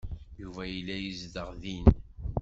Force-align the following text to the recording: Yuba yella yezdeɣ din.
Yuba 0.41 0.61
yella 0.73 0.95
yezdeɣ 0.97 1.49
din. 1.61 1.87